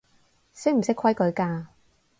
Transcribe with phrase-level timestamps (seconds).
[0.55, 1.67] 識唔識規矩㗎